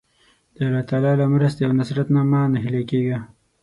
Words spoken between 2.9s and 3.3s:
کېږه.